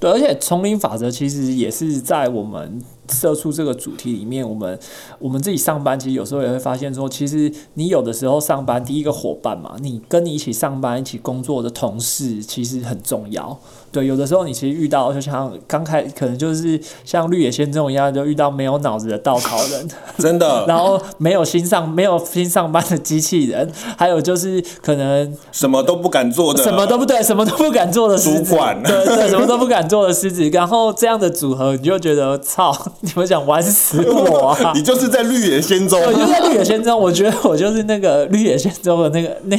[0.00, 4.78] 对，而且丛林法则其实也是在我们社畜这个主题里面，我们
[5.18, 13.58] 我们自己上班，其实有时候也会发现说，其实你有的时候上班，第一个伙伴嘛，你跟你一起上班、一起工作的同事，其实很重要。
[13.90, 19.88] 对，有的时候你其实遇到，就像刚开，可能就是像绿野仙踪一样，就遇到没有脑子的稻草人，
[20.18, 28.82] 真的， 然后没有新上没有新上班的机器人，还有就是可能什么都不敢做的，什么都不对，什么都不敢做的狮子，主管。
[28.82, 34.72] 对对，什么都不敢做的狮子，然后这样的组合，你就觉得操，你们想玩死我啊！
[34.74, 39.56] 你就是在绿野仙踪，我就在绿野仙踪，我觉得我就是那个绿野仙踪的那个 那。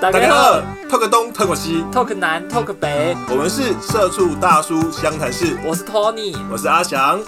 [0.00, 7.20] 大大家好，talk 东 talk 西，，talk 南 talk 北，我们是社畜大叔湘潭市，我是 Tony，我是阿翔。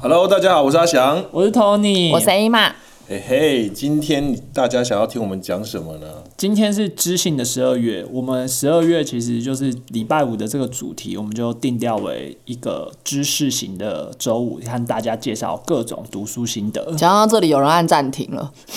[0.00, 1.22] Hello，大家好，我是阿翔。
[1.32, 2.72] 我是 Tony，我是 A 嘛，
[3.10, 6.06] 嘿嘿，今天大家想要听我们讲什么呢？
[6.36, 16.84] 今天是知性的十二月，我们十二月其实就是礼拜五的这个主题，我们就定调为一个知识型的周五，和大家介绍各种读书心得。
[16.96, 18.52] 讲到这里有人按暂停了，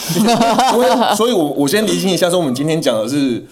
[0.72, 3.45] 所以，所以我我先厘清一下，说我们今天讲的是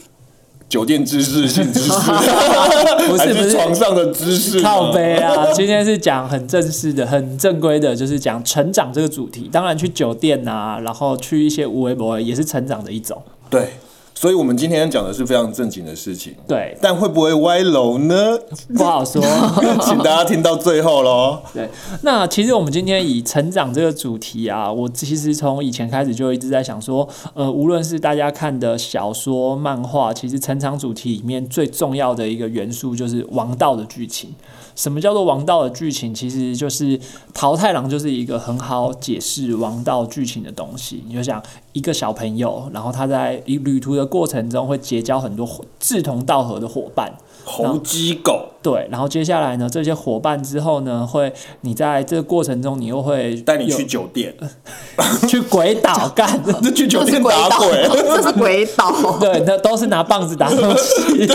[0.71, 1.89] 酒店知识性知识，
[3.05, 4.63] 不是不是床上的知识呢？
[4.63, 5.51] 靠背啊！
[5.51, 9.49] 今天是讲很正式的、很正规的，就是讲成长这个主题。
[9.51, 13.21] 当然，去酒店啊，然后去一些无为博也是成长的一种。
[13.49, 13.73] 对，
[14.21, 18.37] 所以我们今天讲的是非常正经的事情，对，但会不会歪楼呢？
[18.77, 19.19] 不好说。
[19.81, 21.39] 请大家听到最后喽。
[21.51, 21.67] 对，
[22.03, 34.29] 那其实我们今天以成长这个主题啊，我其实从以前开始就一直在想说，呃，无论是大家看的小说、漫画，其实成长主题里面最重要的一个元素就是王道的剧情。
[34.75, 36.13] 什么叫做王道的剧情？
[36.13, 36.99] 其实就是
[37.33, 41.03] 桃太郎就是一个很好解释王道剧情的东西。
[41.07, 41.41] 你就想
[41.73, 45.47] 一个小朋友，然后他在旅途的过程中会结交很多
[45.79, 47.11] 志同道合的伙伴，
[47.43, 54.35] 猴鸡狗对，然后接下来呢，这些伙伴之后呢，会你在这个过程中，你又会有带你去酒店，
[55.27, 58.91] 去鬼岛干， 这去酒店，打鬼，这是鬼岛。
[59.19, 61.25] 对，那都是拿棒子打东西。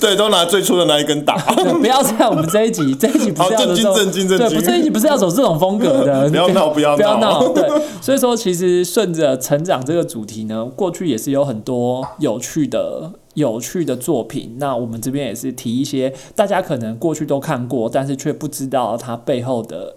[0.00, 1.36] 对，都拿最初的那一根打。
[1.80, 7.48] 不要在，我们这一集这一集不是要好正经走正经正经对，不这一集不是要走这种风格的，不要闹不要不要闹闹。
[7.50, 7.68] 对，
[8.00, 13.12] 所以说其实顺着成长这个主题呢，过去也是有很多有趣的。
[13.34, 19.94] 有趣的作品，那我们这边也是提一些大家可能过去都看过，但是却不知道它背后的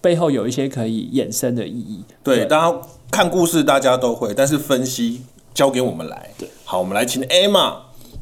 [0.00, 2.04] 背后有一些可以衍生的意义。
[2.22, 2.78] 对，大家
[3.10, 6.30] 看故事大家都会，但是分析交给我们来。
[6.38, 7.74] 对，好，我们来请 Emma。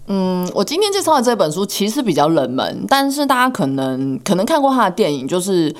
[0.07, 5.73] 嗯，我今天介绍的这本书其实比较冷门，但是大家可能可能看过他的电影，就是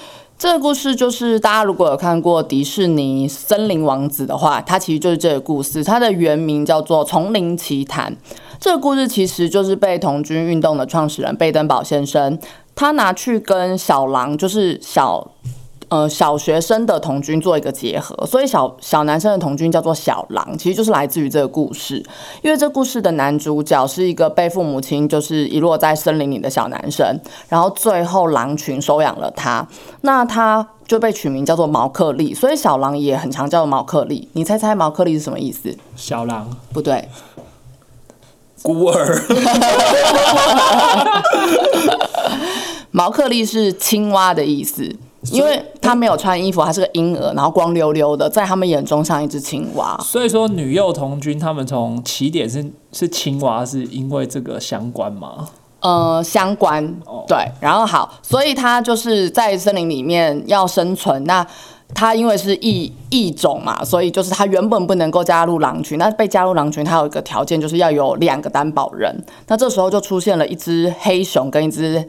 [0.43, 5.85] 这个故事，就是大家如果有看过迪士尼《森林王子》的话，它其实就是这个故事。
[5.85, 8.13] 它的原名叫做《丛林奇谭》。
[8.59, 12.37] 这个故事其实就是被童军运动的创始人贝登堡先生，
[12.75, 15.31] 他拿去跟小狼，就是小。
[15.93, 22.03] 呃，小学生的童军做一个结合，所以小小男生的童军叫做小狼，其实就是来自于这个故事。
[22.41, 27.21] 因为这故事的男主角是一个被父母亲就是遗落在森林里的小男生，
[27.51, 29.69] 然后最后狼群收养了他，
[30.01, 34.27] 那他就被取名叫做毛克利，所以小狼也很常叫做毛克利。
[34.33, 35.77] 你猜猜毛克利是什么意思？
[35.95, 37.07] 小狼，不对，
[38.63, 39.23] 孤儿，
[42.91, 44.97] 毛克利是青蛙的意思。
[45.31, 49.97] 因为他没有穿衣服，他是个婴儿，然后光溜溜的，在他们眼中像一只青蛙。
[50.03, 55.49] 所以说女幼童军他们从起点是是青蛙，是因为这个相关吗？
[55.79, 56.85] 呃，相关
[57.29, 61.23] 对，然后好，所以他就是在森林里面要生存。
[61.25, 61.47] 那
[61.95, 65.99] 他因为是异异种嘛，所以就是他原本不能够加入狼群。
[65.99, 69.25] 那被加入狼群，他有一个条件，就是要有两个担保人。
[69.47, 72.09] 那这时候就出现了一只黑熊跟一只。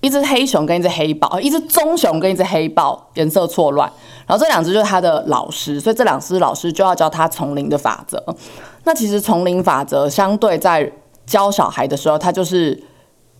[0.00, 3.90] 一只黑熊跟一只黑豹，一只棕熊跟一只黑豹，颜色错乱。
[4.26, 8.22] 然后这两只就是他的老师，所以这两只老师就要教他丛林的法则。
[8.84, 10.90] 那其实丛林法则相对在
[11.26, 12.80] 教小孩的时候，它就是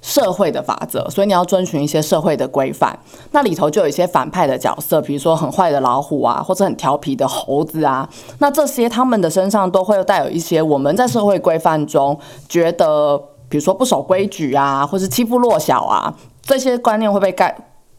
[0.03, 2.99] 社会的法则，所以你要遵循一些社会的规范。
[3.31, 8.09] 那里头就有一些反派的角色，比如说很坏的老虎啊，或者很调皮的猴子啊。
[8.41, 12.19] 那这些他们的身上都会带有一些我们在社会规范中
[12.49, 13.17] 觉得，
[13.49, 16.15] 比如说不守规矩啊，或是欺负弱小啊。
[16.49, 17.55] 这些观念会被盖，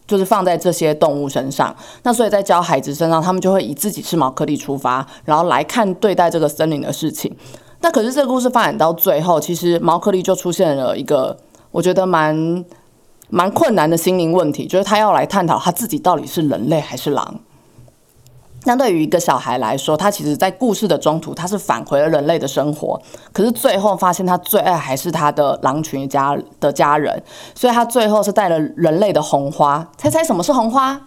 [0.08, 1.74] 就是放在这些动物身上。
[2.02, 7.34] 那所以在教孩子身上，他们就会以自己是毛克利出发，然后来看对待这个森林的事情。
[7.82, 11.38] 那可是这个故事发展到最后，其实毛克利就出现了一个
[11.70, 12.66] 我觉得蛮
[13.30, 17.40] 蛮困难的心灵问题，就是他要来探讨他自己到底是人类还是狼。
[18.70, 23.02] 相对于一个小孩来说，他其实，在故事的中途，他是返回了人类的生活，
[23.34, 27.20] 可是最后发现他最爱还是他的狼群家的家人，
[27.56, 29.84] 所以他最后是带了人类的红花。
[29.98, 31.02] 猜猜什么是红花？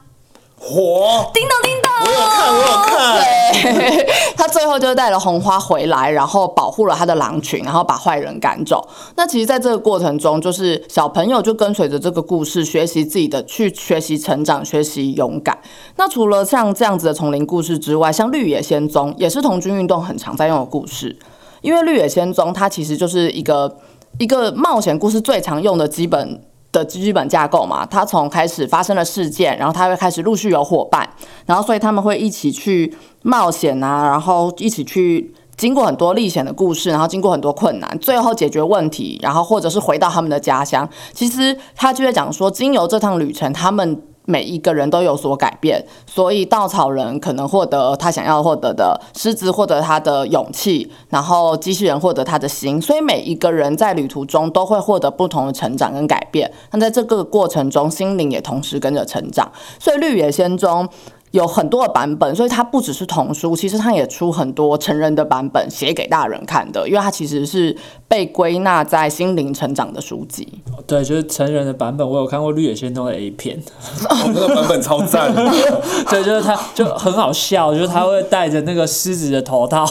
[0.64, 3.20] 火，叮咚叮咚，我有看，我有看。
[3.52, 4.06] 对，
[4.38, 8.88] 他最后就带了红花回来，然后保护了他的狼群，然后把坏人赶走。
[9.16, 15.58] 那其实，在这个过程中，就是小朋友就跟随着这个故事学习自己的，去学习成长，学习勇敢。
[15.96, 21.18] 那除了像这样子的丛林故事之外，像《绿野仙踪》也是童军运动很常在用的故事，
[21.60, 23.76] 因为《绿野仙踪》它其实就是一个
[24.18, 26.40] 一个冒险故事最常用的基本。
[26.72, 31.08] 的基本架构嘛，他从开始发生了事件，然后他会开始陆续有伙伴，
[31.46, 32.92] 然后所以他们会一起去
[33.22, 40.88] 冒险啊，然后一起去经过很多历险的故事，然后经过很多困难，最后解决问题，然后或者是回到他们的家乡。
[41.12, 44.02] 其实他就在讲说，经由这趟旅程，他们。
[44.24, 56.52] 每一个人都有所改变，所以稻草人可能获得他想要获得的，狮子获得他的勇气，然后机器人获得他的心，所以每一个人在旅途中都会获得不同的成长跟改变。
[56.70, 59.50] 那在这个过程中，心灵也同时跟着成长。
[59.78, 60.86] 所以《绿野仙踪》。
[61.32, 66.86] 有很多的版本，所以它不只是童书，其实它也出很多成人的版本，写给大人看的。
[66.86, 67.76] 因为它其实是
[68.06, 70.46] 被归纳在心灵成长的书籍。
[70.86, 73.58] 对，就是成人的版本，我有看过《绿野仙踪》的 A 片，
[74.34, 75.32] 那个版本超赞。
[76.10, 79.86] 对，就是他就很好笑，就是他会戴着那个狮子的头套，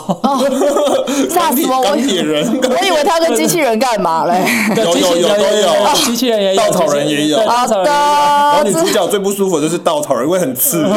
[1.28, 1.82] 吓死我！
[1.82, 4.46] 钢铁人，我以为他跟机器人干嘛嘞？
[4.76, 7.38] 有有有都有，机器人也有，稻草人也有。
[7.38, 7.86] 稻草人。
[7.86, 10.86] 然后女主角最不舒服的就是稻草人，因为很刺。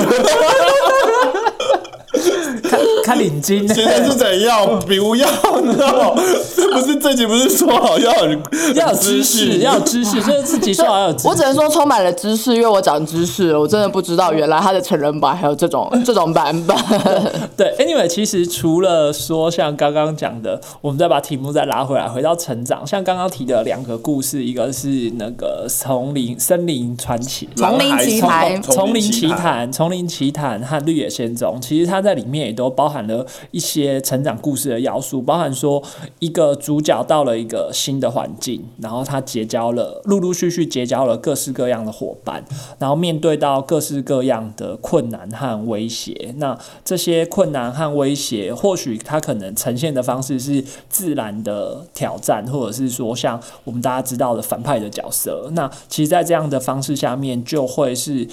[2.71, 3.04] かっこいい。
[3.05, 4.81] 看看领巾，现在是怎样？
[4.81, 5.29] 不要，
[5.63, 6.23] 你知道吗？
[6.57, 8.11] 这不是这集不是说好要
[8.75, 11.09] 要知识，要知识，这自己说好要。
[11.25, 13.61] 我只能说充满了知识，因为我长知识了。
[13.61, 16.75] 我真的不知道原来他的成人版还有这种 这种版本。
[17.55, 22.87] 对，Anyway，其实除了说像刚刚讲的，我们再把题目再拉回来，回到成长。
[22.87, 35.83] 像刚刚提的两个故事，一个是那个丛林森林传奇，丛林奇谭，丛林奇谭，丛林奇谭和绿野仙踪，其实它在里面也都包含了一些成长故事的要素，包含说
[36.19, 42.45] 一个主角到了一个新的环境，然后他结交了陆陆续续结交了各式各样的伙伴，
[42.79, 46.35] 然后面对到各式各样的困难和威胁。
[46.37, 55.49] 那这些困难和威胁，或许他可能呈现的方式是自然的挑战，或者是说像我们大家知道的反派的角色。
[55.53, 58.29] 那其实，在这样的方式下面，就会是。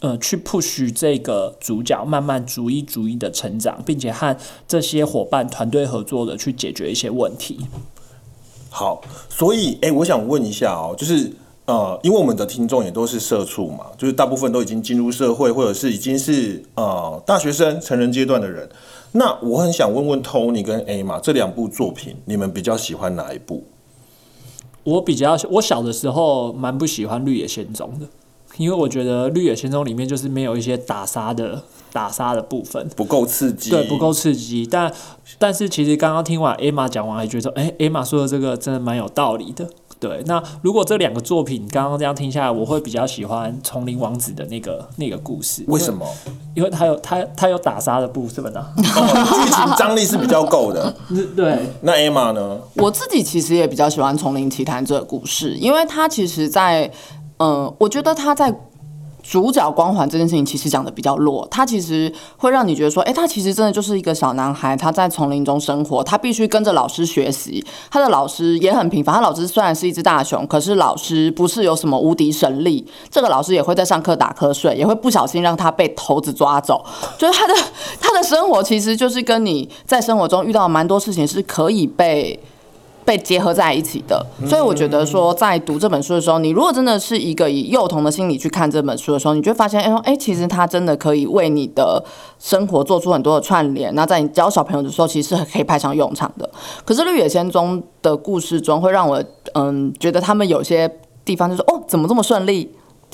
[0.00, 4.36] 呃，去 push 这个主角慢慢逐一逐一的成长，并且和
[4.66, 7.66] 这些伙伴团队合作的去解决一些问题。
[8.70, 11.32] 好，所以哎，我想问一下哦，就是
[11.64, 18.68] 呃，因为我们的听众也都是社畜嘛，就是大部分都已经进入社会，或者是已经是呃大学生、成人阶段的人。
[19.12, 23.64] 那我很想问问 Tony 跟 A 嘛，这两部作品，你们比较喜欢哪一部？
[24.84, 28.06] 我比较，我小的时候蛮不喜欢《绿野仙踪》的。
[28.58, 31.62] 因为我觉得《绿野仙踪》里面就是没有一些打杀的
[31.92, 34.68] 打杀的部分，不够刺激，对，不够刺激。
[34.70, 34.92] 但
[35.38, 39.66] 但是其实刚刚听完 Emma 讲完，还觉得哎，Emma 说的这个真的蛮有道理的。
[40.00, 45.64] 对，那如果这两个作品刚刚这样听下来，我会比较喜欢《丛林王子》的那个那个故事。
[45.66, 46.06] 为什么？
[46.54, 50.94] 因为他有他他有打杀的部分呢，剧情张力是比较够的。
[51.34, 51.58] 对。
[51.80, 52.60] 那 Emma 呢？
[52.76, 56.88] 我自己其实也比较喜欢《丛林奇谭》这个故事，因为它其实，在
[57.38, 58.54] 嗯，我觉得他在
[59.20, 76.82] 主角光环这件事情其实讲的比较弱，他其实会让你觉得说，哎，他其实真的就是一个小男孩，他在丛林中生活，他必须跟着老师学习，他的老师也很平凡，他老师虽然是一只大熊，可是老师不是有什么无敌神力，这个老师也会在上课打瞌睡，也会不小心让他被猴子抓走，
[77.18, 77.54] 就是他的
[78.00, 82.40] 他的生活其实就是跟你在生活中遇到蛮多事情是可以被。
[83.08, 92.04] 被结合在一起的，所以我觉得说，在读这本书的时候，你如果真的是一个以幼童的心理去看这本书的时候，你就会发现，哎哎，其实它真的可以为你的
[92.38, 93.94] 生活做出很多的串联。
[93.94, 96.46] 那在你教小朋友的时候，其实是可以派上用场的。
[96.84, 99.24] 可是《绿野仙踪》的故事中，会让我
[99.54, 100.86] 嗯觉得他们有些
[101.24, 102.70] 地方就是哦，怎么这么顺利？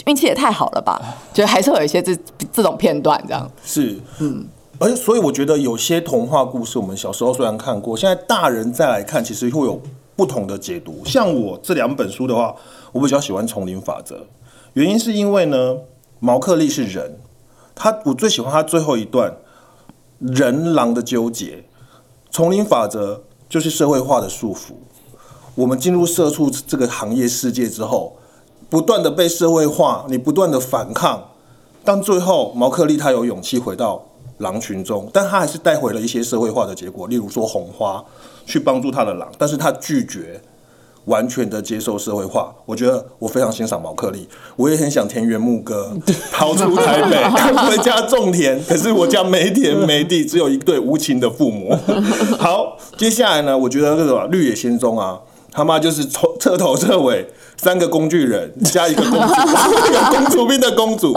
[0.06, 1.00] 运气也太好了吧？
[1.32, 2.12] 就还是有一些这
[2.52, 3.48] 这种片段这样。
[3.62, 4.44] 是，嗯。
[4.84, 9.80] 而且，所以我觉得有些童话故事，我们小时候虽然看过，现在大人再来看，其实会有
[10.14, 11.00] 不同的解读。
[11.06, 12.54] 像我这两本书的话，
[12.92, 14.16] 我比较喜欢《丛林法则》，
[14.74, 15.78] 原因是因为呢，
[16.20, 17.18] 毛克利是人，
[17.74, 19.34] 他我最喜欢他最后一段
[20.18, 21.64] 人狼的纠结。
[22.30, 24.72] 丛林法则就是社会化的束缚。
[25.54, 28.18] 我们进入社畜这个行业世界之后，
[28.68, 31.30] 不断的被社会化，你不断的反抗，
[31.82, 34.04] 但最后毛克利他有勇气回到。
[34.38, 38.04] 狼群中，但他还是带回了一些社会化的结果，例如说红花
[38.44, 40.40] 去帮助他的狼，但是他拒绝
[41.04, 42.54] 完全的接受社会化。
[42.64, 44.26] 我觉得我非常欣赏毛克利，
[44.56, 45.94] 我也很想田园牧歌，
[46.32, 47.22] 逃出台北，
[47.68, 51.76] 回家种田，可是我家没田没地，只有一对无情的父母。
[52.38, 55.20] 好，接下来呢，我觉得这个绿野仙踪啊，
[55.54, 57.26] 他妈就是从彻头彻尾。
[57.56, 59.24] 三个工具人加一个公主，
[59.88, 61.14] 一个公主病的公主。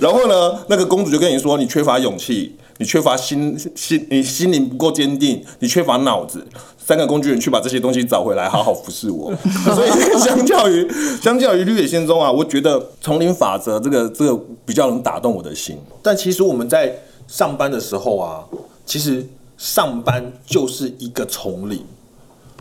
[0.00, 6.44] 然后呢，那个公主就跟你说：“你缺乏勇气，你缺乏心心，你心灵不够坚定，你缺乏脑子。”
[6.84, 9.32] 三个工具人去把这些东西找回来，好好服侍我。
[9.74, 10.86] 所以， 相较于
[11.22, 15.78] 相较于绿野仙踪啊，我觉得丛林法则这个这个比较能打动我的心。
[16.02, 16.92] 但其实我们在
[17.28, 18.44] 上班的时候啊，
[18.84, 19.24] 其实
[19.56, 21.82] 上班就是一个丛林。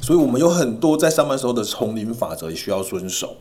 [0.02, 3.36] 所以，我们有很多在上班时候的丛林法则也需要遵守。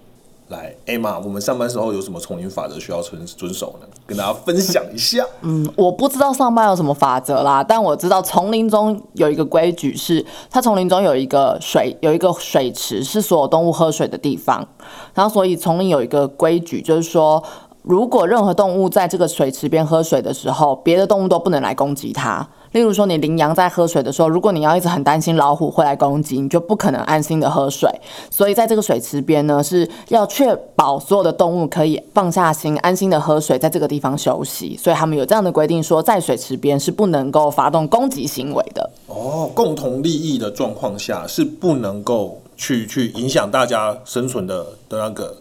[0.48, 3.86] 来，Emma，我们上班时候有什么丛林法则需要遵遵守呢？
[4.06, 5.24] 跟大家分享一下。
[5.40, 14.68] 嗯，我不知道上班有什么法则啦，但我知道丛林中有一个规矩，是它丛林中有一个水，有一个水池，是所有动物喝水的地方。
[15.14, 17.42] 然后，所以丛林有一个规矩，就是说，
[17.84, 22.48] 如果任何动物在这个水池边喝水的时候，别的动物都不能来攻击它。
[22.72, 27.90] 例如说，你羚羊在喝水的时候，如果你要一直很担心老虎会来攻击，你就不可能安心的喝水。
[28.30, 34.74] 所以在这个水池边呢，是要确保所有的动物可以放下心，安心的喝水，在这个地方休息。
[34.82, 38.90] 所以他们有这样的规定，说在水池边是不能够发动攻击行为的。
[39.08, 45.36] 哦，共同利益的状况下是不能够去去影响大家生存的的那个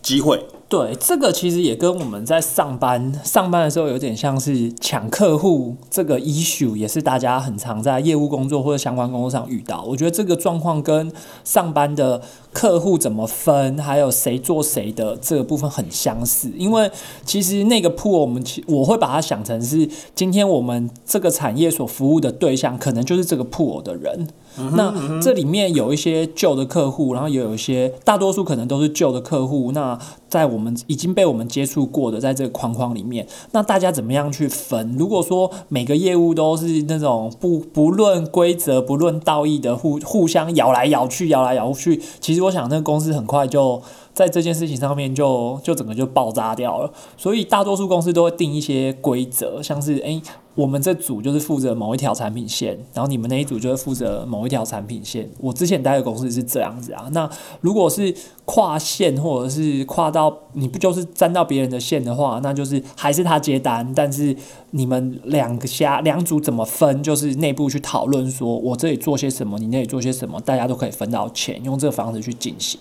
[0.00, 0.42] 机会。
[0.68, 9.82] 对，这个其实也跟我们在上班上班的时候有点像是抢客户这个 issue，也是大家很常在业务工作或者相关工作上遇到。
[9.84, 11.10] 我觉得这个状况跟
[11.42, 12.20] 上班的
[12.52, 16.50] 客户怎么分，还有谁做谁的这个部分很相似。
[16.56, 16.90] 因为
[17.24, 24.28] 其实那个铺，我们其我会把它想成是今天我们这个产业所服务的对象，可能就是这个铺偶的人。
[24.72, 29.70] 那这里面有一些旧的客户，然后也有一些大多数可能都是旧的客户。
[29.70, 29.96] 那
[30.28, 34.96] 在我们已经被我们接触过的，在这个框框里面，那大家怎么样去分？
[34.98, 43.82] 如果说每个业务都是那种不不论规则、不论道义的互互相咬来咬去、咬来咬去，其实我想那个公司很快就。
[44.18, 46.92] 在这件事情上面，就就整个就爆炸掉了。
[47.16, 50.20] 所以大多数公司都会定一些规则，像是诶，
[50.56, 55.30] 我们这组就是负责某一条产品线，然后你们那一组就是负责某一条产品线。
[55.38, 57.08] 我之前待的公司是这样子啊。
[57.12, 58.12] 那如果是
[58.44, 64.34] 跨线或者是跨到你不就是沾到别人的线的话，那就是还是他接单，但是
[64.72, 72.80] 你们两个下两组怎么分，就是内部去讨论，说我这里做些什么，你那里做些什么，大家都可以分到钱，用这个方式去进行。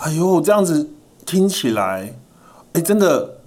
[0.00, 0.90] 哎呦，这样子
[1.26, 2.14] 听起来，
[2.72, 3.38] 哎，真的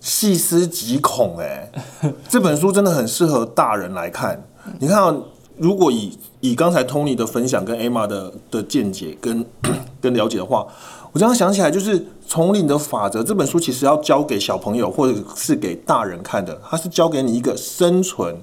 [0.00, 1.70] 细思极恐哎！
[2.28, 4.42] 这本书真的很适合大人来看。
[4.78, 5.20] 你看，
[5.56, 9.44] 如果以以刚才 Tony 的分享跟 Emma 的的见解跟
[10.00, 10.66] 跟了解的话，
[11.12, 18.36] 我这样想起来，就是《丛林的法则》这本书其实要教给小朋友或者是给大人看的，它是教给你一个生存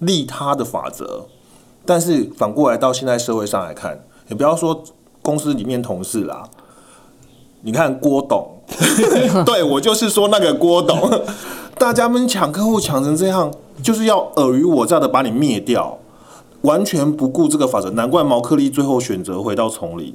[0.00, 1.26] 利他的法则。
[1.84, 4.82] 但是反过来到现在社会上来看，也不要说
[5.22, 6.48] 公司里面同事啦。
[7.66, 8.46] 你看郭董，
[9.44, 11.10] 对我就是说那个郭董，
[11.76, 15.98] 大家们抢客户抢成这样，就是要尔虞我诈的把你灭掉，
[16.60, 20.14] 完全不顾这个法则，难怪毛克利最后选择回到丛林。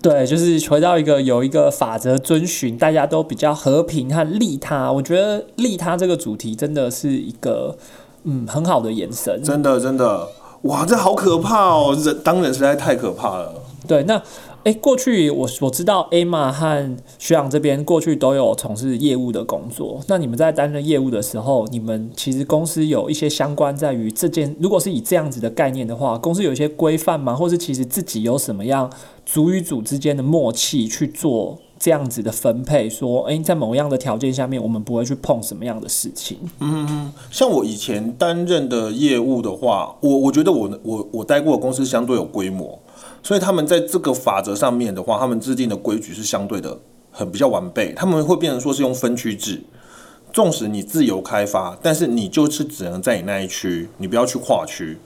[0.00, 4.90] 对，就是回到一个有一个法则遵循，大家都比较和平和利他。
[4.90, 7.76] 我觉得利他这个主题真的是一个
[8.24, 10.26] 嗯很好的延伸，真的真的，
[10.62, 11.94] 哇，这好可怕哦！
[12.02, 13.52] 人当人实在太可怕了。
[13.86, 14.22] 对，那。
[14.66, 20.00] 哎，过去我我知道 Emma 和学长这边过去都有从事业务的工作。
[20.08, 27.32] 那你们在担任业务的时候，你们其实公司有一些相关在于这件，如果是以这样子的概念的话，公司有一些规范吗？
[27.32, 28.92] 或是其实自己有什么样
[29.24, 32.90] 组与组之间的默契去做这样子的分配？
[32.90, 36.38] 说，哎，在某样的条件下面，我们不会去碰什么样的事情？
[36.58, 42.76] 嗯，像我以前担任的业务的话，我我觉得我我我待过的公司相对有规模。
[43.22, 46.78] 所以他们在这个法则上面的话，他们制定的规矩是相对的
[47.10, 47.92] 很比较完备。
[47.94, 49.62] 他们会变成说是用分区制，
[50.32, 54.98] 纵使你自由开发，但是你就是只能在你那一区，你不要去跨区。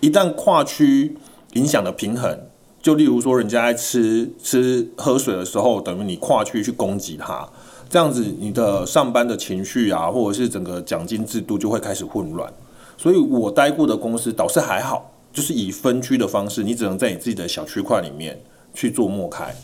[0.00, 1.16] 一旦跨区
[1.52, 2.38] 影响了平衡，
[2.82, 7.48] 就例如说人家在吃吃喝水的时候，等于你跨区去攻击他，
[7.88, 12.52] 这样子你的上班的情绪啊，或者是整个奖金制度就会开始混乱。
[12.96, 15.10] 所以我待过的公司倒是还好。
[15.32, 18.38] 就是以分区的方式，你只能在你自己的小区块里面
[18.74, 19.54] 去做默开。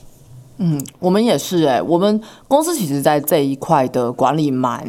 [0.58, 4.82] 嗯，我们也是哎，我们公司其实，在这一块的管理蛮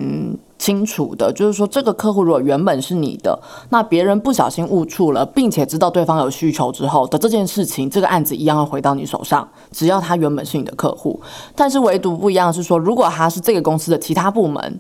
[0.57, 3.38] 清楚的，就是说这个客户如果原本是你的，
[3.69, 11.19] 那别人不小心误触了，并且知道对方有需求之后的这件事情，这个案子一样会回到你手上，只要他原本是你的客户。
[11.53, 14.79] 但是唯独不一样的是说，如果他是这个公司的其他部门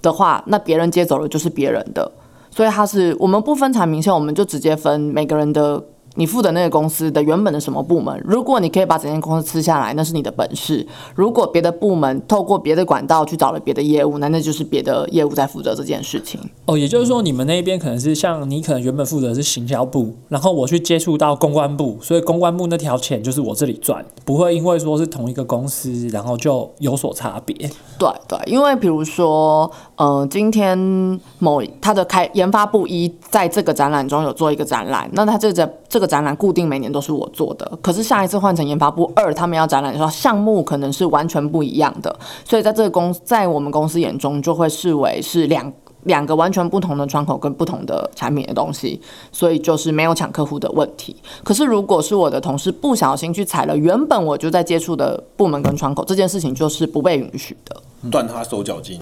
[0.00, 2.12] 的话，那别人接走了就是别人的。
[2.58, 5.80] 所以他是我们不分产明线，我们就直接分每个人的。
[6.18, 10.84] 你负责那个公司的原本的什么部门，如果你可以把整间公司吃下来，那是你的本事；
[11.14, 16.40] 如果别的部门透过别的管道去找了别的业务，那那就是别的业务在负责这件事情。
[16.66, 27.54] 哦，也就是说，你们那边可能是像你可能原本负责是行销部，然后我去接触到公关部，所以公关部那条钱就是我这里赚，不会因为说是同一个公司，然后就有所差别。
[27.96, 30.76] 对对，因为比如说，嗯，今天
[31.38, 36.07] 某他的开研发部一在这个展览中有做一个展览，那他这个这个。
[36.08, 45.72] 展览固定每年都是我做的，可是下一次换成研发部二，他们要展览的时候，项目可能是完全不一样的，所以在这个公在我们公司眼中，就会视为是两
[46.08, 49.00] 两个完全不同的窗口跟不同的产品的东西，
[49.30, 51.14] 所以就是没有抢客户的问题。
[51.44, 57.76] 可是如果是我的同事不小心去踩了原本我就在接触的部门跟窗口，这件事情就是不被允许的。
[58.10, 58.98] 断他手脚筋，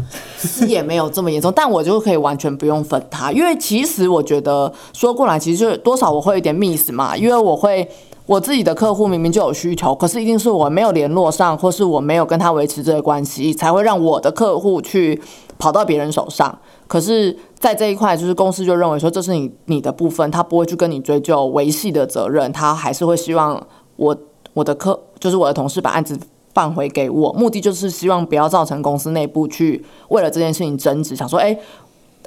[0.66, 7.86] 也没有这么严重，但我就可以完全不用分他，因为其实我觉得说过来，其实就多少我会有点 miss 嘛，因为我会
[8.26, 15.20] 我自己的客户明明就有需求，可是一定是我没有联络上，或是我没有跟他维持这个关系，才会让我的客户去
[15.58, 16.58] 跑到别人手上。
[16.86, 23.66] 可是，在这一块，就是公司就认为说这是你你的部分，他不会去跟你追究维系的责任，他还是会希望
[23.96, 24.16] 我
[24.54, 26.18] 我的客就是我的同事把案子。
[26.56, 31.54] 放回给我，目的就是希望不要造成公司内部去为了这件事情争执，想说，哎，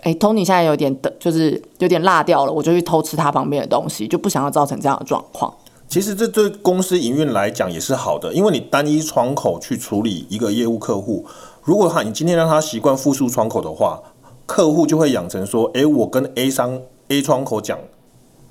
[0.03, 5.51] 哎，Tony 现在有点的，就是有点落掉了，我就去偷吃他旁边的东西，就不想要造成这样的状况。
[5.89, 11.25] 其实这对公司营运来讲也是好的，因为你单一窗口去处理一个业务客户，
[11.63, 14.01] 如果哈你今天让他习惯复数窗口的话，
[14.45, 17.77] 客户就会养成说，哎，我跟 A 商 A 窗口讲，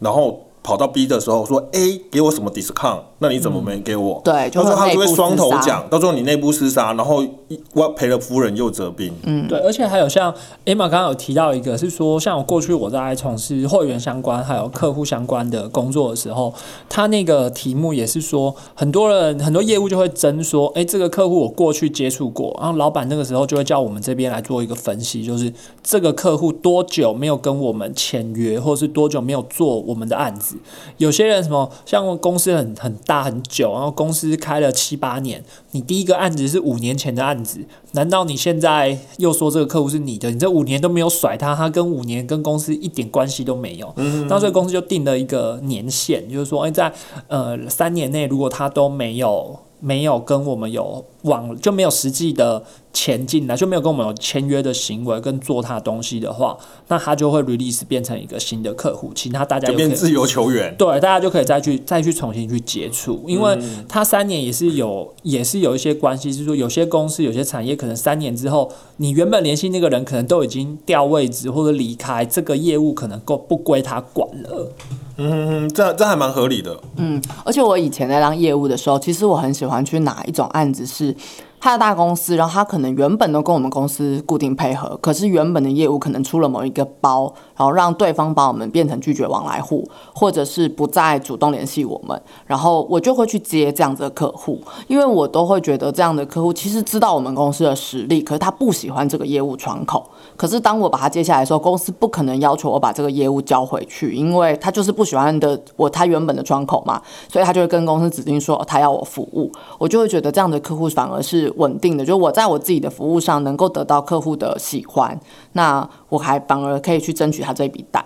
[0.01, 0.48] 然后。
[0.69, 4.21] 跑到 B 的时候说 A 给我什么 discount，那你怎么没给我？
[4.23, 7.25] 对，到时候他就会双头讲，到时候你内部厮杀，然后
[7.73, 9.11] 我赔了夫人又折兵。
[9.23, 10.31] 嗯，对，而且还有像
[10.67, 16.53] Emma 刚刚有提到一个，是说像我过去我在从事会员相关还有客户相关的工作的时候，
[16.87, 25.51] 他那个题目也是说，很多人很多业务就会争说，哎，这个客户我过去接触过，然后老板那个时候就会叫我们这边来做一个分析，就是
[25.83, 30.57] 这个客户多久没有跟我们签约，或者是多久没有做我们的案子。
[30.97, 37.61] 有些人什么像公司很很大很久，然后公司开了七八年，你第一个案子是五年前的案子，
[37.93, 40.31] 难道你现在又说这个客户是你的？
[40.31, 43.93] 你这五年都没有甩他，他跟五年跟公司一点关系都没有。
[43.97, 46.93] 嗯，那所以公司就定了一个年限，就是说，哎，在
[47.29, 49.59] 呃三年内，如果他都没有。
[49.81, 52.65] 没有跟我们有往就没有实际的
[52.99, 56.59] 钱进来，就没有跟我们有签约的行为跟做他东西的话，
[56.89, 63.57] 那他就会 release 变成一个新的客户，其他大家就变自由球员，对，大家就可以再去再去重新去接触，因为
[63.89, 74.73] 他三年也是有也是有一些关系，是说有些公司有些产业可能三年之后，你原本联系那个人可能都已经调位置或者离开，这个业务可能够不归他管了。
[75.19, 76.77] 嗯，这这还蛮合理的。
[76.97, 81.15] 嗯，而且我以前在当业务的时候，其实我很喜欢去哪一种案子是。
[81.61, 111.53] 他的大公司，然后他可能原本都跟我们公司固定配合，可是原本的业务可能出了某一个包，然后让对方把我们变成拒绝往来户，或者是不再主动联系我们，然后我就会去接这样子的客户，因为我都会觉得这样的客户其实知道我们公司的实力，可是他不喜欢这个业务窗口，可是当我把他接下来的时候，公司不可能要求我把这个业务交回去，因为他就是不喜欢的我他原本的窗口嘛，所以他就会跟公司指定说他要我服务，我就会觉得这样的客户反而是。
[111.59, 115.19] 稳定的，就我在我自己的服务上能够得到客户的喜欢，
[115.55, 118.05] 那我还反而可以去争取他这笔单。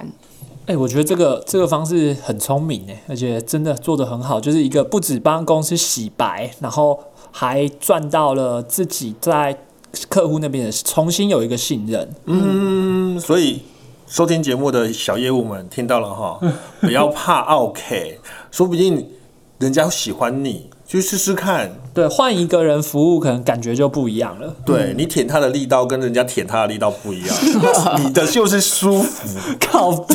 [0.64, 6.98] 哎，我觉得这个这个方式很聪明哎，而且真的做得很好，就是一个不止帮公司洗白，然后
[7.30, 9.58] 还赚到了自己在
[10.08, 12.08] 客户那边的重新有一个信任。
[12.26, 13.62] 嗯，所以
[14.06, 16.40] 收听节目的小业务们听到了哈，
[16.80, 18.18] 不要怕 OK，
[18.50, 19.08] 说不定
[19.58, 20.70] 人家喜欢你。
[20.84, 24.54] 去试试看，对，换一个人服务，可能感觉就不一样了。
[24.66, 27.34] 对你舔他的力道跟人家舔他的力道不一样，
[28.04, 30.14] 你的就是舒服，靠背。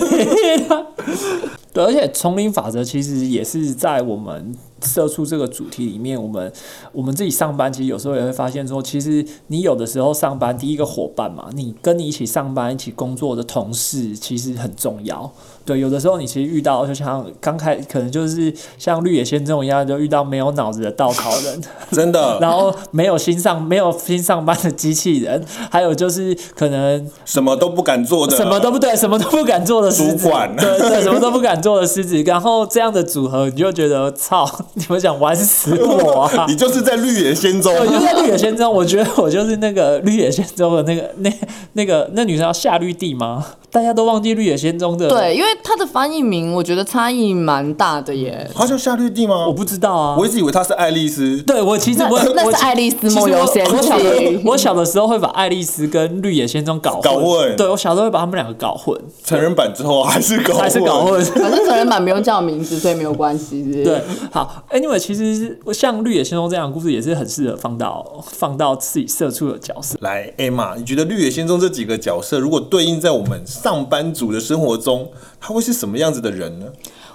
[1.74, 6.52] 对，而且丛林法则其实也是在我们社畜这个主题里面，我们
[6.92, 15.32] 我们自己上班，其实有时候也会发现说，其实你有的时候上班，第一个伙伴嘛，你跟你一起上班、一起工作的同事，其实很重要。
[15.68, 36.46] 对，有的时候你其实遇到，就像刚开，可能就是像绿野仙踪一样，就遇到没有脑子的稻草人， 真的， 然后没有新上没有新上班的机器人，还有就是可能什么都不敢做的，什么都不对，什么都不敢做的，主管对对，什么都不敢做的狮子，然后这样的组合，你就觉得操，你们想玩死我啊！
[36.48, 41.30] 你就是在绿野仙踪，我就在绿野仙踪，我觉得我就是那个绿野仙踪的那个那
[41.74, 43.46] 那个那女生叫夏绿蒂吗？
[43.78, 48.50] 大家都忘记绿野仙踪的，对，因为它的翻译名我觉得差异蛮大的耶。
[48.56, 49.46] 它叫夏绿蒂吗？
[49.46, 51.40] 我不知道啊，我一直以为它是爱丽丝。
[51.44, 61.24] 对我其实我那是爱丽丝梦游仙我我小的境我小的时候会把爱丽丝跟绿野仙踪搞混，搞混对我小时候会把他们两个搞混，成人版之后还是搞混，还是搞混。
[61.24, 63.84] 反正成人版不用叫名字，所以没有关系。
[63.84, 70.00] 对，好，Anyway，其实像绿野仙踪这样的故事也是很适合放到放到自己社畜的角色。
[70.02, 75.10] 来，Emma，你觉得绿野仙踪这几个角色，如果对应在我们上班族的生活中，
[75.42, 76.68] 他会是什么样子的人呢？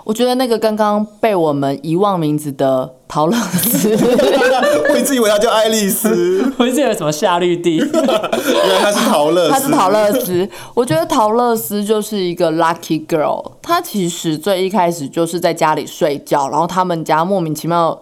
[0.04, 3.88] 我觉得那个刚刚被我们遗忘名字的陶乐斯，
[4.90, 10.46] 我一直以为他叫爱丽丝， 我一直以为什么夏绿蒂， 原来他是陶乐斯，他是陶乐斯。
[10.74, 13.52] 我觉得陶乐斯就是一个 lucky girl。
[13.62, 17.98] 她其实最一开始就是在家里睡觉，然后他们家莫名其妙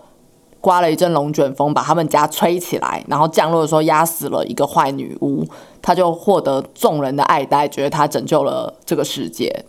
[0.60, 5.46] 刮了一阵龙卷风，把他们家吹起来，然后降落的时候压死了一个坏女巫，
[5.82, 9.64] 她就获得众人的爱戴，觉得他拯救了这个世界。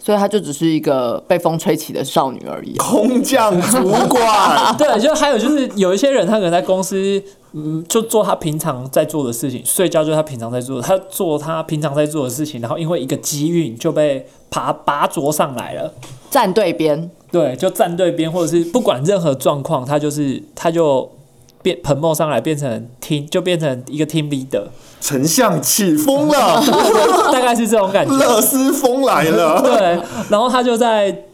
[0.00, 2.72] 所以他就只是一个被风吹起的少女而已。
[2.76, 15.92] 空降主管， 对，就还有就是有一些人他可能在公司，嗯，就做他平常在做的事情，睡觉就是他平常在做，他做他平常在做的事情，然后因为一个机运就被爬拔擢上来了。
[16.30, 21.10] 站对边，对，就站对边，或者是不管任何状况，他就是他就
[21.60, 24.68] 变彭梦上来，变成 team，就变成一个 team leader，
[25.00, 26.62] 丞相起风了，
[27.32, 28.14] 大概是这种感觉。
[28.14, 31.24] 乐师风来了， 对，然后他就在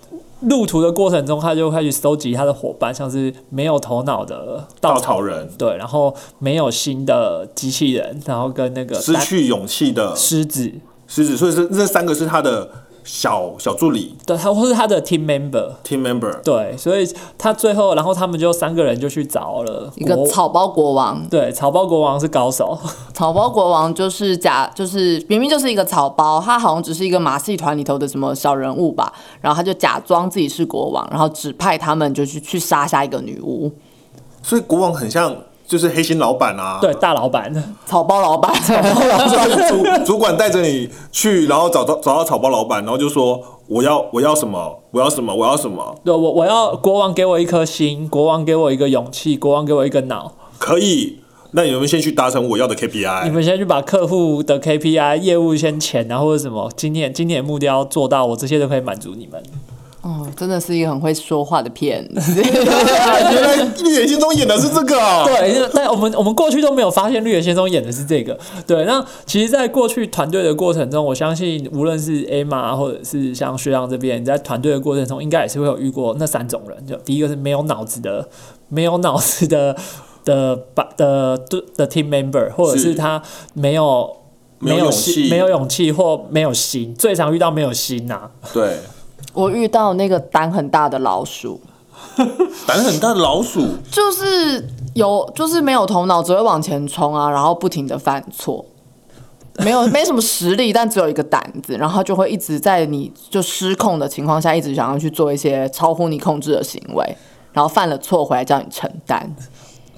[0.40, 10.70] 路途的过程中，他就开始搜集他的伙伴，像是没有头脑的稻稻草人，对，然后没有心的机器人，然后跟那个失去勇气的狮子，
[11.06, 12.68] 狮子，所以是这三个是他的
[13.04, 14.16] 小小助理。
[14.26, 17.06] 对，他或是他的 team member，team member，对，所以
[17.38, 21.22] 他最后，然后他们就三个人就去找了一个草包国王。
[21.28, 22.76] 对草包国王是高手，
[23.12, 33.70] 草包国王就是假，就是明明就是一个草包，他好像只是一个马戏团里头的什么小人物吧，然后他就假装自己是国王，然后指派他们就去去杀下一个女巫，
[34.42, 35.36] 所以国王很像
[35.66, 37.52] 就是黑心老板啊，对大老板，
[37.86, 38.52] 草包老板。
[39.68, 51.20] 主主管带着你去，然后找到找到草包老板，然后就说我要我要什么，我要什么，我要什么，对我我要国王给我一颗心，国王给我一个勇气，国王给我一个脑，可以。
[51.56, 59.40] 那你们先去达成我要的 KPI，你们先去把客户的 KPI 业务先签，然后或者什么今年今年目标做到，我这些都可以满足你们。
[60.04, 62.34] 哦，真的是一个很会说话的骗子。
[62.44, 68.38] 原来绿野仙踪演的是这个啊，对，就但我们我们过去都没有发现《绿野仙踪》演的是这个。
[68.66, 76.86] 对，那其实，在过去团队的过程中，我相信无论是 Emma 或者是像学长这边，你在团队的过程中，应该也是会有遇过那三种人。
[76.86, 78.28] 就第一个是没有脑子的，
[78.68, 79.74] 没有脑子的
[80.22, 83.22] 的把的的的 team member，或者是是他
[83.54, 84.16] 没有。
[84.60, 88.78] 没有勇心，气没有勇气或没有心，最常遇到没有心呐、对，
[89.34, 91.60] 我遇到那个胆很大的老鼠，
[92.66, 98.64] 胆很大的老鼠，就是有就是没有头脑，只会往前冲啊，然后不停的犯错。
[99.58, 107.16] 没有 没什么实力，但只有一个胆子，然后就会一直在你就失控的情况下，一直想要去做一些超乎你控制的行为，
[107.52, 109.34] 然后犯了错回来叫你承担。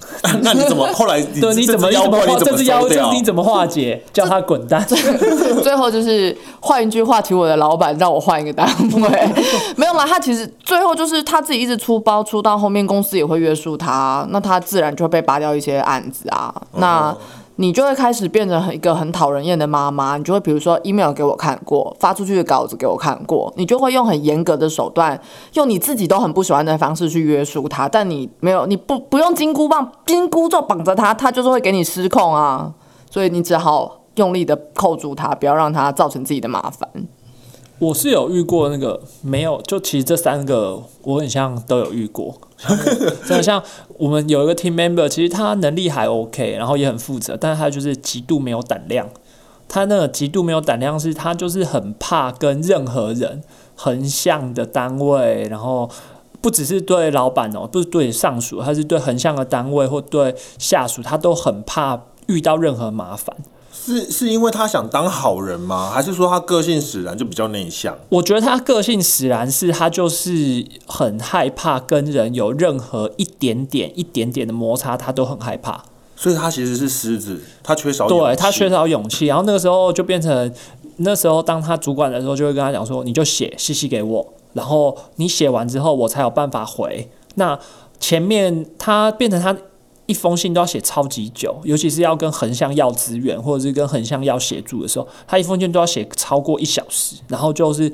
[0.41, 3.13] 那你怎么后来你对，你怎么妖你怎么化怪你怎么这只妖，精？
[3.13, 4.01] 你怎么化解？
[4.11, 4.85] 叫他滚蛋。
[5.61, 9.29] 最后就是换一句话提我的老板，让我换一个单位。
[9.77, 16.53] 没有啦，他其实最后就是他自己一直出包，出到后面公司也会约束他，那他自然就会被拔掉一些案子啊。
[16.77, 17.15] 那
[17.59, 25.19] 你就会开始变成一个很讨人厌的妈妈，你就会比如说 email 给我看过，发出去的稿子给我看过，你就会用很严格的手段，
[25.53, 32.71] 用你自己都很不喜欢的方式去约束他，但你没有，你不不用金箍棒，金箍咒绑着他，他就是会给你失控啊，
[33.09, 36.87] 所以你只好用力的扣住他，不要让他造成自己的麻烦。
[37.79, 42.35] 我是有遇过那个没有，就其实这三个我很像都有遇过，
[43.27, 43.61] 真的像
[43.97, 49.07] 我们有一个 team member，其实他能力还 OK，然后也很负责，但是他就是极度没有胆量。
[49.69, 53.43] 他那个极度没有胆量是，他就是很怕跟任何人
[53.75, 55.89] 横向的单位，然后
[56.41, 63.35] 不只是对老板哦，不是对上属，他是对横向的单位或对下属，他都很怕遇到任何麻烦。
[63.87, 65.89] 是是因为他想当好人吗？
[65.89, 67.97] 还是说他个性使然就比较内向？
[68.09, 75.85] 我觉得他个性使然，是他就是很害怕跟人有任何一点点、一点点的摩擦，他都很害怕。
[76.17, 79.27] 所以他其实是狮子，他缺少对他缺少勇气。
[79.27, 80.53] 然后那个时候就变成，
[80.97, 87.57] 那时候当他主管的时候，就会跟他讲说：“你就写信息给我，然后你写完之后，我才有办法回。”那
[88.01, 89.55] 前面他变成他。
[90.07, 97.91] 一封信都要写超级久，尤其是要跟横向要资源，或者是跟横向要协助的时候，他一封信都要写超过一小时，然后就是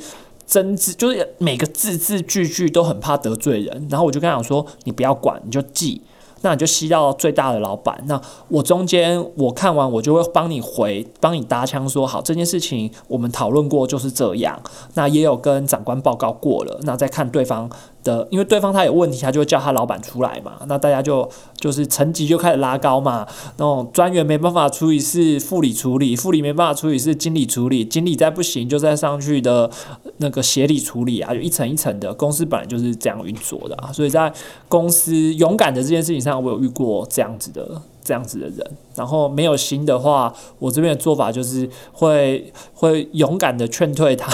[0.47, 3.87] 真字，就是每个字字句句都很怕得罪人。
[3.89, 6.01] 然后我就跟他讲说：“你不要管，你就记。”
[6.45, 8.03] 那你就吸到最大的老板。
[8.05, 14.61] 那我中间我看完，我就会帮你回，帮你搭腔说好这件事情我们讨论过就是这样。
[14.95, 16.77] 那也有跟长官报告过了。
[16.83, 17.69] 那再看对方
[18.03, 20.53] 的，因为对方他有问题，他就会叫他老板出来嘛。
[20.67, 23.25] 那大家就就是层级就开始拉高嘛。
[23.57, 29.71] 那种专员没办法处理是副理处理，副理没办法处理是经理处理，经理再不行就再上去的
[30.17, 32.13] 那个协理处理啊，就一层一层的。
[32.13, 33.91] 公司本来就是这样运作的啊。
[33.91, 34.31] 所以在
[34.67, 36.33] 公司勇敢的这件事情上。
[36.43, 37.81] 我有遇过这样子的。
[38.03, 44.29] 这样子的人，然后没有心的话，我这边的做法就是会会勇敢的劝退他，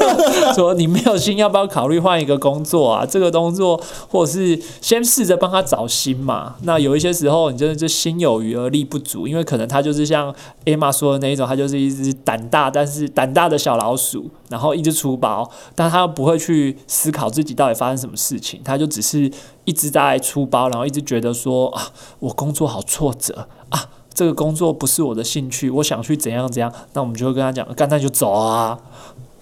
[0.54, 3.04] 说你没有心，要不要考虑换一个工作啊？
[3.04, 6.54] 这个工作，或者是先试着帮他找心嘛。
[6.62, 19.30] 那有一些时候，你真的就心有余而力不足，因为可能他就是像 Emma 说的那一种，他就是一只胆大但是胆大的小老鼠，然后一直出包，但他不会去思考自己到底发生什么事情，他就只是
[19.68, 21.88] 一直在出包，然后一直觉得说啊，
[22.20, 23.12] 我工作好挫。
[23.18, 23.90] 折啊！
[24.14, 28.78] 这个工作不是我的兴趣，我想去怎样怎样，那我们就会跟他讲，干脆就走啊，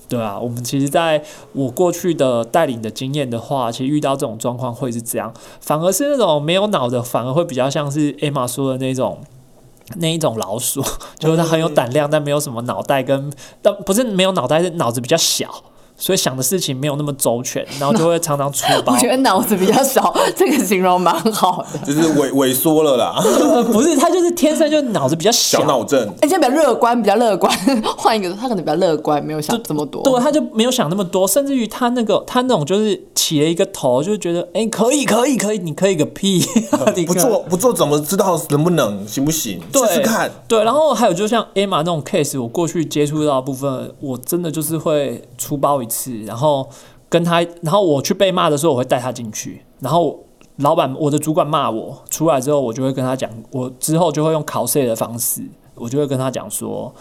[0.09, 0.39] 对啊。
[0.39, 9.21] 我们其实在我过去的带领的经验的话，其实遇到这种状况会是这样，反而是那种没有脑的，反而会比较像是艾玛说的那种
[9.99, 10.83] 那一种老鼠，
[11.21, 13.31] 就是他很有胆量，但没有什么脑袋，跟
[13.62, 15.62] 但不是没有脑袋，是脑子比较小。
[15.99, 18.93] 所以想的事情没有那么周全，然后就会常常出包。
[18.95, 21.79] 我觉得脑子比较少， 这个形容蛮好的。
[21.87, 23.19] 就是萎萎缩了啦。
[23.73, 25.61] 不是，他就是天生就脑子比较小。
[25.61, 26.07] 小脑症。
[26.21, 27.51] 而且比较乐观，比较乐观。
[27.97, 30.03] 换一个，他可能比较乐观，没有想这么多。
[30.03, 36.45] 对，他就没有想那么多，甚至于他那个他那种就是起了一个头，就觉得哎，可以，可以，可以，你可以个屁！
[37.07, 39.61] 不做不做怎么知道能不能行不行？
[39.73, 40.31] 试试看。
[40.47, 45.86] 对，然后还有就像 Emma 那种 case，我过去接触到部分，我真的就是会出包。
[45.87, 46.68] 次，然后
[47.09, 49.62] 跟他，然后我去被骂的时候，我会带他进去。
[49.81, 50.18] 然后
[50.57, 55.42] 老板，我的主管骂我出来之后，我就会跟他讲，我之后就会用考试的方式，
[55.75, 56.94] 我就会跟他讲说，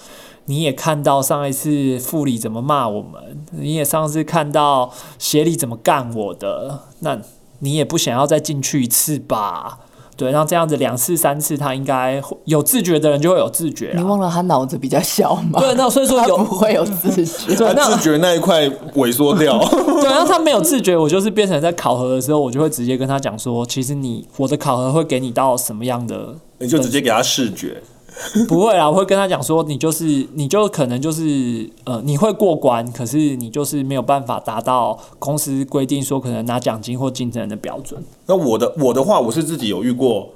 [0.45, 7.19] 你也看到上一次副理怎么骂我们，你也上次看到协理怎么干我的，那
[7.59, 9.79] 你也不想要再进去一次吧？
[10.17, 13.91] 对，然后这样子两次三次，他应该有自觉的人就会有自觉。
[13.95, 15.60] 你忘了他脑子比较小吗？
[15.60, 19.60] 对，那所以说有不会有自觉， 对，自觉那一块萎缩掉。
[20.01, 27.82] 对，然后他没有自觉，我就是变成在考核的时候，我就会直接跟他讲说，其实你我的考核会给你到什么样的，你就直接给他视觉。
[28.47, 38.01] 不会啊，我会跟他讲说，你就是你就可能就是呃，你会过关，可是你就是没有办法达到公司规定说可能拿奖金或竞争人的标准。
[38.25, 40.30] 那我的我的话，我是自己有遇过，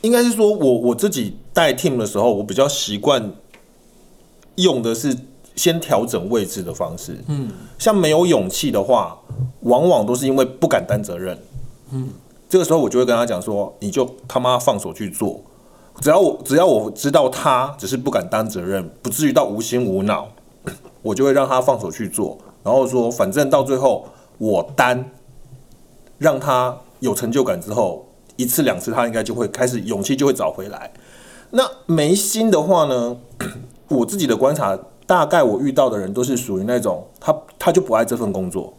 [0.00, 3.32] 应该是说我我自己带 team 的时候，我比较习惯
[4.56, 5.16] 用的是
[5.54, 7.22] 先调整位置的方式。
[7.28, 9.16] 嗯，像没有勇气的话，
[9.60, 11.38] 往往都是因为不敢担责任。
[11.92, 12.08] 嗯，
[12.48, 15.40] 这个时候我就会跟他讲说，你就他妈放手去做。
[16.00, 20.28] 只要我只要我知道他只是不敢担责任，不至于到无心无脑，
[21.02, 22.38] 我就会让他放手去做。
[22.64, 25.10] 然后说，反正到最后我担，
[26.18, 30.92] 让他有成就感之后，一次两次他应该就会开始勇气就会找回来。
[31.50, 33.16] 那没心的话呢？
[33.88, 38.72] 我自己的观察，大概我遇到的人都是属于那种他他就不爱这份工作。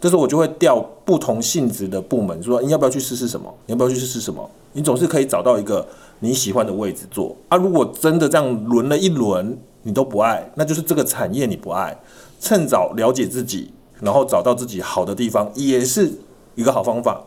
[0.00, 3.54] 这时候我就会调不同性质的部门，说你要不要去试试什么？
[3.66, 4.50] 你要不要去试试什么？
[4.72, 5.86] 你总是可以找到一个
[6.20, 7.36] 你喜欢的位置做。
[7.48, 11.98] 啊，如果真的这样轮了一轮你都不爱，那就是这个产业你不爱。
[12.40, 16.10] 趁早了解自己，然后找到自己好的地方，也是
[16.54, 17.22] 一个好方法。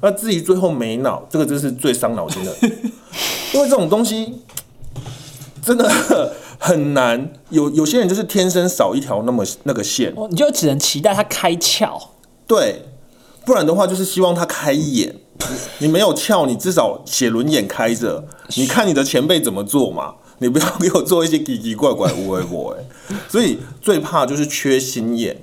[0.00, 2.54] 那至于最后没脑，这个真是最伤脑筋的，
[3.52, 4.42] 因为这种东西
[5.62, 5.90] 真的
[6.58, 7.32] 很难。
[7.50, 12.08] 有有些人就是天生少一条那么那个线，你就只能期待他开窍。
[12.46, 12.82] 对，
[13.44, 15.16] 不然的话就是希望他开眼。
[15.78, 18.24] 你没有窍，你至少写轮眼开着，
[18.56, 20.14] 你看你的前辈怎么做嘛？
[20.38, 22.84] 你不要给我做一些奇奇怪怪的误会我哎。
[23.28, 25.36] 所以最怕就是缺心眼，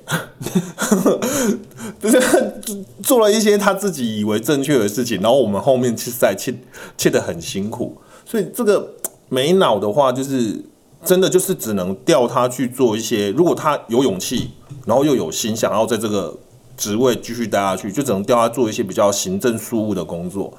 [2.02, 2.20] 就是
[3.02, 6.54] 做了一些他自己以为正确的事情，然后我们后面去赛切
[6.98, 7.98] 切的很辛苦。
[8.26, 8.96] 所以这个
[9.30, 10.64] 没脑的话，就是
[11.06, 14.52] 真的就是只能调他去做一些，如果他有勇气，
[14.86, 16.38] 然后又有心想要在这个
[16.76, 20.54] 职位继续待下去，就只能调他做一些比较行政事务的工作，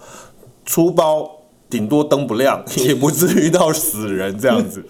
[0.64, 1.38] 出包。
[1.72, 4.84] 顶多灯不亮，也不至于到死人这样子。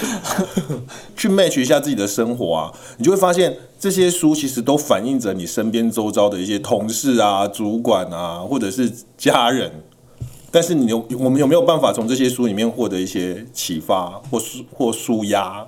[1.16, 9.72] 去 match 一下自己的生活啊，你就会发现这些书其实都反映着你身边周遭的一些同事啊、主管啊，或者是家人。
[10.50, 15.66] 但是你有我们有没有办法从这些书里面获得一些启发或舒或舒压？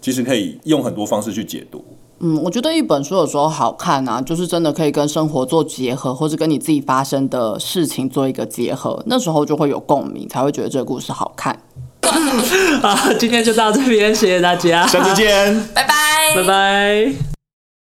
[0.00, 1.84] 其实可以用很多方式去解读。
[2.22, 11.58] 嗯，我觉得一本书有时候好看啊，就是真的可以跟生活做结合，或者跟你自己发生的事情做一个结合，那时候就会有共鸣，才会觉得这个故事好看。
[12.82, 17.29] 好，今天就到这边，谢谢大家，下次见， 拜拜，拜拜。